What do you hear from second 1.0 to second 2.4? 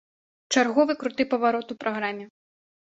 круты паварот у праграме.